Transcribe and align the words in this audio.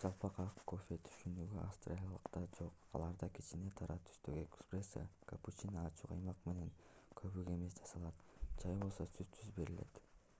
"жалпак 0.00 0.38
ак 0.42 0.58
кофе 0.70 0.96
түшүнүгү 1.04 1.60
австралиялыктарда 1.60 2.50
жок. 2.58 2.82
аларда 2.98 3.28
кичине 3.38 3.70
кара 3.78 3.96
түстөгү 4.08 4.42
эспрессо 4.48 5.04
капучино 5.32 5.84
ачуу 5.92 6.10
каймак 6.12 6.46
менен 6.50 6.70
көбүк 7.22 7.52
эмес 7.56 7.78
жасалат 7.80 8.28
чай 8.64 8.76
болсо 8.84 9.08
сүтсүз 9.16 9.56
берилет 9.62 10.02